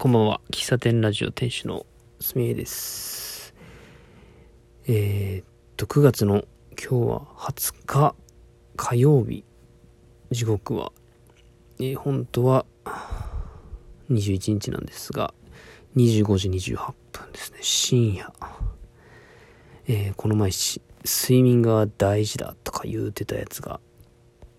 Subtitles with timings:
[0.00, 0.40] こんばんは。
[0.50, 1.84] 喫茶店ラジオ店主の
[2.20, 3.54] すみえです。
[4.86, 5.44] えー、っ
[5.76, 8.14] と、9月の今日は20日
[8.76, 9.44] 火曜日。
[10.30, 10.92] 時刻は、
[11.80, 12.64] えー、本当は
[14.10, 15.34] 21日なんですが、
[15.96, 17.58] 25時28分ですね。
[17.60, 18.32] 深夜。
[19.86, 20.50] えー、この前
[21.04, 23.80] 睡眠が大事だとか言うてたやつが、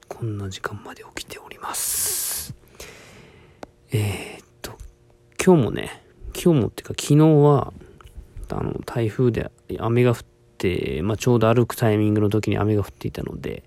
[0.07, 2.53] こんな時間まで起きております。
[3.91, 4.50] えー、
[5.43, 6.03] 今日もね、
[6.35, 7.73] 今日もっていうか昨日は、
[8.49, 9.49] あの、台風で
[9.79, 10.17] 雨が降っ
[10.59, 13.63] て、まあ、ちょうど歩くタイミングの時に雨が降っていたので、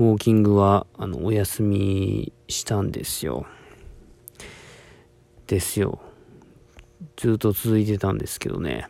[0.00, 3.46] ウォーキングは、あの、お休みしたんですよ。
[5.46, 6.00] ですよ。
[7.16, 8.88] ずっと続いてたんですけどね。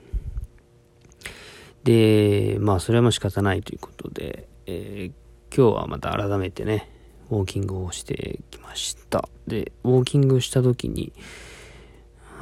[1.85, 6.89] で、まあ、それはもう仕方ないということで、えー、今日はまた改めてね、
[7.29, 9.29] ウォーキングをしてきました。
[9.47, 11.13] で、ウォーキングした時に、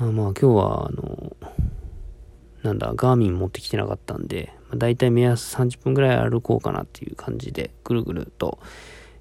[0.00, 1.36] あまあ今日は、あの、
[2.62, 8.58] なんだ、ガーミン持ってきてなかったんで、まあ、大体目安30分ぐらい歩こうかなっていう感じで、ぐるぐると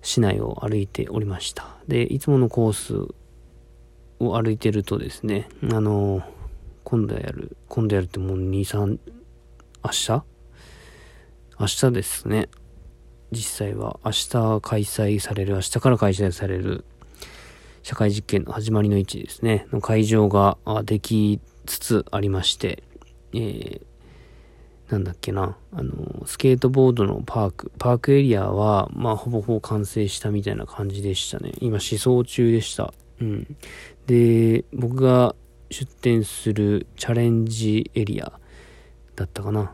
[0.01, 1.67] 市内を歩いておりました。
[1.89, 3.13] で、いつものコース
[4.19, 6.23] を歩いてるとですね、あの、
[6.85, 8.99] 今度やる、今度やるってもう2、3、
[9.83, 10.23] 明日？
[11.59, 12.47] 明日ですね。
[13.33, 14.29] 実際は明日
[14.61, 16.85] 開催される、明日から開催される
[17.83, 22.83] 社会実験の始まりの位置ですね、の会場ができつつありまして、
[23.33, 23.81] えー、
[24.89, 31.51] なんだっけな、あの、スケートボードのパーク、パークエリアは、まあ、ほぼほぼ完成したみたいな感じでしたね。
[31.59, 32.93] 今、思想中でした。
[33.21, 33.55] うん。
[34.07, 35.35] で、僕が
[35.69, 38.39] 出店するチャレンジエリア
[39.15, 39.73] だったかな。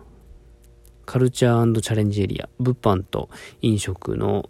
[1.05, 3.29] カルチャーチャレンジエリア、物販と
[3.61, 4.49] 飲食の、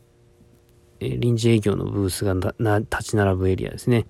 [1.06, 2.34] えー、臨時営業のブースが
[2.80, 4.06] 立ち並ぶエリアですね。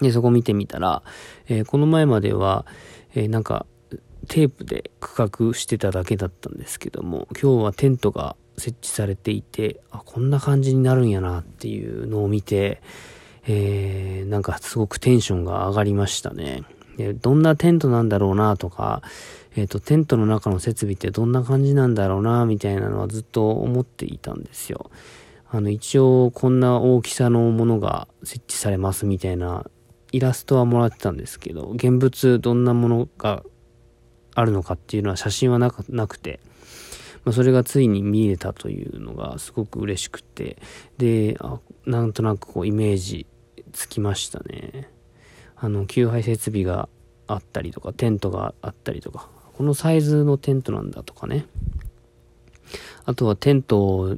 [0.00, 1.02] で、そこ見てみたら、
[1.48, 2.64] えー、この前までは、
[3.14, 3.66] えー、なんか、
[4.28, 12.80] テープで区画してただけだったんですけども、今日はテントが設置されていて、あ、こんな感じになるんやなっていうのを見て、
[13.46, 16.62] えー、なんかすごくテンションが上がりましたね。
[16.96, 19.02] でどんなテントなんだろうなとか、
[19.56, 24.90] えっ、ー、と、テントの中の設備ってどんな感じなんだろうな、みたいなのはずっと思っていたんですよ。
[25.52, 29.66] あの、一応こんな大きさのものが設置されますみたいな
[30.12, 33.42] イラストはもらってたんですけど、現物どんなものが
[34.34, 36.40] あるのかっていうのは写真はなくて、
[37.24, 40.56] まあ、それがついに見えたというのがすごく嬉しくて、
[40.98, 43.26] で、あなんとなくこうイメージ
[43.72, 44.88] つきましたね。
[45.56, 46.88] あの、給配設備が
[47.26, 51.46] あったりとか、テントがあったりとか、このサイズのテントなんだとかね。
[53.04, 54.16] あとはテント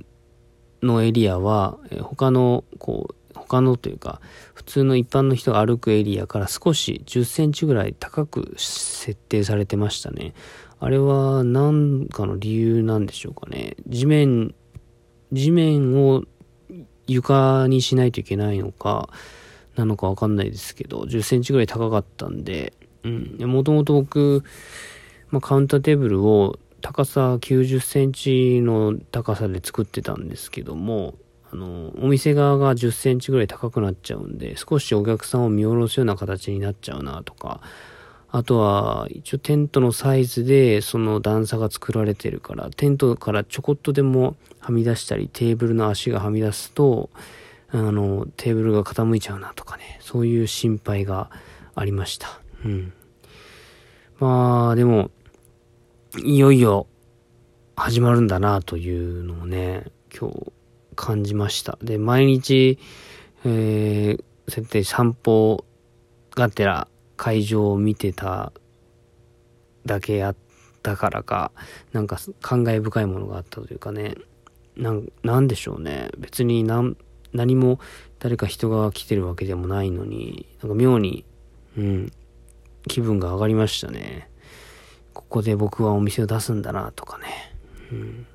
[0.82, 4.20] のエリアは、え他の、こう、他のというか、
[4.54, 10.34] 普通の一般の人が歩くエリアから少し10センチぐらい高く設定されてましたね。
[10.80, 13.76] あれは何かの理由なんでしょうかね。
[13.86, 14.54] 地面、
[15.32, 16.24] 地面を
[17.06, 19.08] 床にしないといけないのか、
[19.76, 22.72] なのかわかんないですけど、10センチぐらい高かったんで、
[23.04, 23.36] うん。
[23.40, 24.44] もともと僕、
[25.30, 31.14] まあ、カウンターテーブルを高さ90センチの高さで作ってたんですけども、
[31.50, 37.60] あの、お店側が10センチぐらい高くなっちゃうんで、少しお客さんを見下ろすような形になっちゃうなとか、
[38.30, 47.10] あとは、一応テントのサイズでその段差が作られてるから、テントからちょこっとでもはみ出したり、テーブルの足がはみ出すと、
[47.70, 51.30] あの、テーブルが傾いちゃうなとかね、そういう心配が
[51.74, 52.40] ありました。
[52.64, 52.92] うん。
[54.18, 55.10] まあ、でも、
[56.18, 56.86] いよいよ
[57.74, 60.52] 始まるんだなというのをね、今日
[60.94, 61.78] 感じました。
[61.82, 62.78] で、毎日、
[63.46, 65.64] えー、そうやって散歩
[66.32, 66.86] がてら
[67.16, 68.52] 会場を見てた
[69.86, 70.36] だけやっ
[70.82, 71.50] たからか、
[71.92, 74.16] なんか感慨深いものがあったというかね、
[74.76, 76.10] なん、なんでしょうね。
[76.18, 76.94] 別に何、
[77.32, 77.80] 何も
[78.18, 81.24] 誰か人が来てるわけでもないのに、なんか妙に、
[81.78, 82.12] うん、
[82.86, 84.28] 気分が上がりましたね。
[85.12, 87.24] ここで僕はお店を出すんだなとかね。
[87.90, 88.26] うん、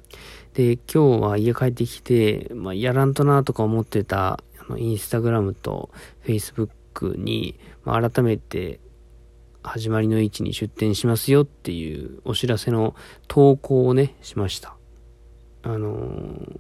[0.53, 5.89] で、今日は家帰ってきて、まあ、やらんとなとか思ってた、あの、インスタグラムと
[6.21, 8.79] フェイスブックに、まあ、改めて、
[9.63, 12.95] 始まりの位置に出店しますよっていうお知らせの
[13.27, 14.75] 投稿をね、しました。
[15.63, 16.59] あのー、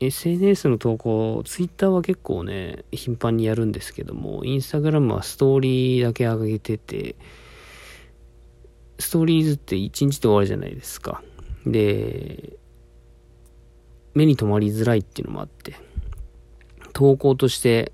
[0.00, 7.14] SNS の投稿、ツイッターは結構ね、頻繁にやるんですけども、インスタグラムはストーリーだけ上げてて、
[9.00, 11.22] ストーリーズって1日で終わるじゃないですか。
[11.66, 12.56] で、
[14.14, 15.74] 目に留まりづらいっていうのもあって、
[16.92, 17.92] 投稿として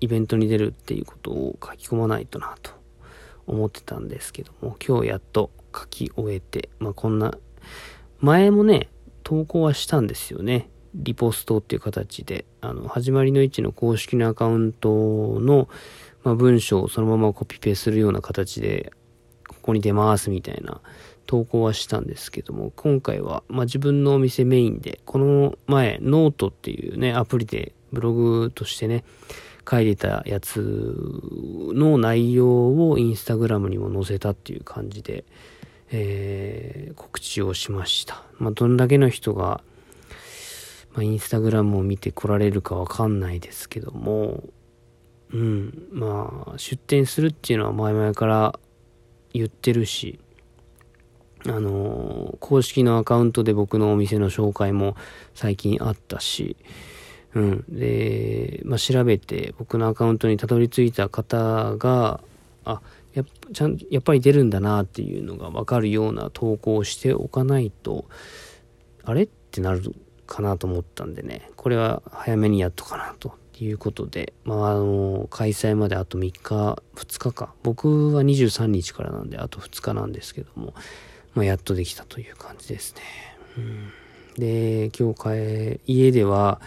[0.00, 2.72] イベントに出るっていうことを書き込まないとなと
[3.46, 7.36] 思ってたんですけども、今日やっと書き終えて、まあこんな、
[8.20, 8.88] 前もね、
[9.22, 10.68] 投稿はしたんですよね。
[10.94, 15.68] リポストっていう形で、あの、始まりの位置の公式のアカウントの、
[16.22, 18.92] まあ、文章をそのままコピペするような形で、
[19.64, 20.80] ここに出ますみたいな
[21.26, 29.04] 投稿はしたんですけども、今回は、まあ、自分のお店メインで、この前、ノートっていうね、アプリでブログとしてね、
[29.68, 30.60] 書いてたやつ
[31.72, 35.24] の内容をインスタグラムにも載せたっていう感じで、
[35.90, 38.22] えー、告知をしました。
[38.38, 39.62] まあ、どんだけの人が、
[40.92, 44.42] まあ、インスタグラムを見て来られるかわかんないですけども、
[45.32, 48.58] うん、まあ、出店するっていうのは前々から
[49.34, 50.18] 言ってるし、
[51.46, 54.96] あの公式のアカウントで僕のお店の紹介も
[55.34, 56.56] 最近あったし、
[57.34, 57.64] うん。
[57.68, 62.20] で、まあ、調べて僕のアカウントにたどり着いた方が、
[62.64, 62.80] あ、
[63.12, 68.06] やっちゃんやっぱり出るんだなっていうのがわかるような投稿をしておかないと、
[69.04, 69.24] あれ？
[69.24, 69.94] ってなる
[70.26, 73.34] かなと思ったんでね、これは早めにやっとかなと。
[73.56, 77.54] ということで、まあ、あの、開催まであと3日、2日か。
[77.62, 80.74] 僕は23日からなんで、あと2日なんですけども、
[81.34, 83.02] まあ、やっとできたという感じですね。
[83.56, 83.90] うん、
[84.38, 86.60] で、今日、家では、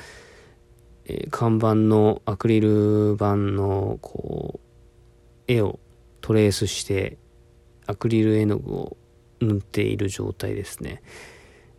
[1.03, 5.81] えー、看板のアクリル板の、こう、絵を
[6.21, 7.17] トレースして、
[7.85, 8.95] アクリル絵の具を
[9.41, 11.03] 塗っている状態ですね。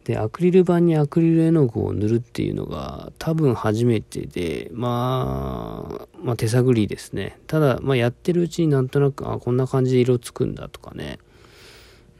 [0.08, 7.38] で、アクリル板にアクリル絵の具を塗るっていうのが多分初めてで、まあ、まあ手探りですね。
[7.46, 11.18] ただ、まあやってるうちになんとなく、あ、こんな感じで色つくんだとかね。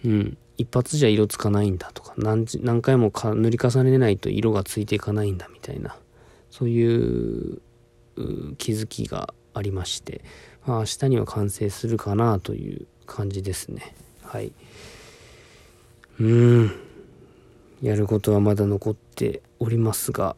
[0.04, 0.38] うん。
[0.58, 5.96] 一発じゃ色つかないんだとか、何何回も塗り重ねないと色がついていかないんだみたいな。
[6.50, 7.62] そういう
[8.58, 10.22] 気づきがありまして、
[10.66, 13.94] まあ、明日には完成するかなという感じですね。
[14.20, 14.52] はい。
[16.20, 16.87] うん。
[17.82, 20.36] やることはまだ残っておりますが、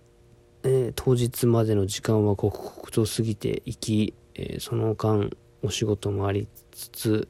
[0.62, 5.30] えー、当日までの時間は刻々と過ぎていき、えー、その間
[5.62, 7.28] お仕事もありつつ、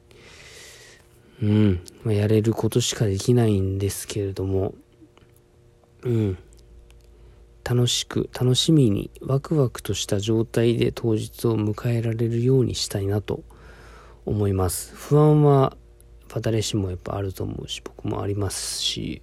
[1.41, 4.73] うん、まあ、やれることしかできないんですけれども、
[6.03, 6.37] うん、
[7.63, 13.43] 楽しく、楽しみに、ワクワクとした状態で当日を迎えられるようにしたいなと
[14.25, 14.93] 思います。
[14.95, 15.75] 不安は、
[16.41, 19.21] 誰しもやっぱあると思うし、僕もありますし、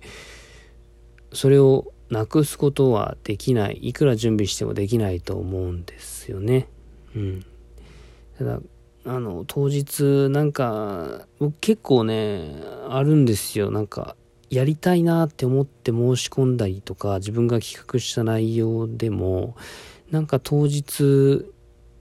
[1.32, 3.78] それをなくすことはできない。
[3.82, 6.68] いくら準備してもできないと思うんですよね。
[7.14, 7.46] うん。
[8.38, 8.60] ただ、
[9.04, 13.70] あの、当日、なんか、僕結構ね、あるんですよ。
[13.70, 14.16] なんか、
[14.50, 19.56] やりたいなって思って申し込んだりとか、自分が企画した内容でも、
[20.10, 21.44] なんか当日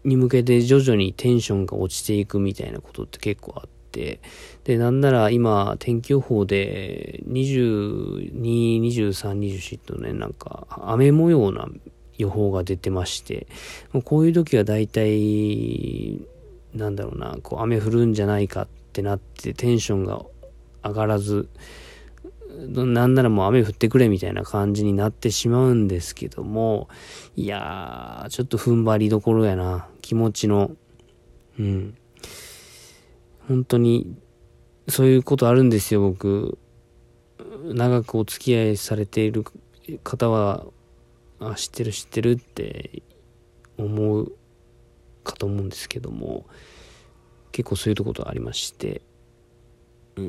[0.05, 3.76] に向けて徐々にテンションが落ちていくみたいなことって結構あって、
[4.63, 8.31] で、なんなら今、天気予報で22、
[8.81, 11.67] 23、24とね、なんか雨模様な
[12.17, 13.47] 予報が出てまして、
[14.03, 16.25] こういう時は大体、
[16.73, 20.23] なんだろうな、こう雨降るんじゃないかってなってテンションが
[20.83, 21.49] 上がらず、
[22.57, 26.89] なんならもう雨降ってくれみたいな感じになってしまうんですけども、
[27.35, 29.87] いやー、ちょっと踏ん張りどころやな。
[30.01, 30.71] 気持ちの。
[31.59, 31.95] うん。
[33.47, 34.15] 本当に、
[34.87, 36.57] そういうことあるんですよ、僕。
[37.63, 39.43] 長くお付き合いされている
[40.03, 40.65] 方は、
[41.39, 43.03] あ、知ってる知ってるって
[43.77, 44.33] 思う
[45.23, 46.45] かと思うんですけども、
[47.51, 49.01] 結構そういうことありまして、
[50.15, 50.25] うん。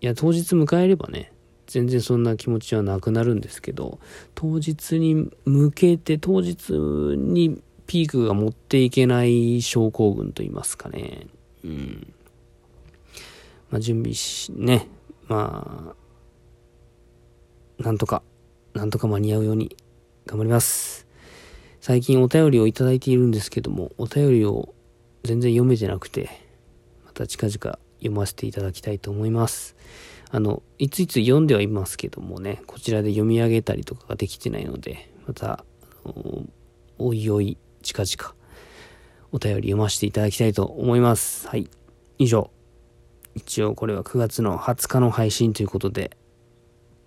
[0.00, 1.32] いや、当日迎えればね、
[1.66, 3.98] 全然そんな気持ちはなくなるんですけど、
[4.34, 11.26] 当日に向けて、当日にピークが持っていけない症候群と言いますかね。
[11.64, 12.03] うん。
[13.74, 14.86] まあ、準備し、ね、
[15.26, 15.96] ま
[17.76, 18.22] あ、なんとか、
[18.72, 19.76] なんとか間に合うように
[20.26, 21.08] 頑張ります。
[21.80, 24.72] 最近お便りをいただいているんですけども、お便りを
[25.24, 26.30] 全然読めてなくて、
[27.04, 29.74] また近々読ませていただきたいと思います。
[30.30, 35.64] あの、いついつ読んではいますけどもね、こちらで読み上げたりとかができてないので、また、
[36.96, 38.36] おいおい、近々、
[39.32, 41.48] お便り読ませていただきたいと思います。
[41.48, 41.68] はい。
[42.18, 42.53] 以上。
[43.34, 46.16] 一応これは9月の20日の配信ということで、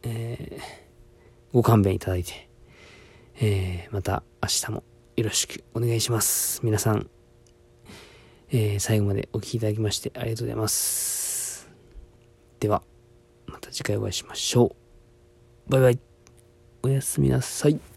[0.04, 0.62] えー、
[1.54, 2.50] ご勘弁いただいて、
[3.40, 4.84] えー、また明日も
[5.16, 6.60] よろしくお願いします。
[6.64, 7.10] 皆さん、
[8.52, 11.70] えー、最後までお聴きいただきましてありがとうございます。
[12.60, 12.84] では。
[13.48, 14.76] また次回お会いしましょ
[15.68, 15.72] う。
[15.72, 16.00] バイバイ。
[16.84, 17.97] おやすみなさい。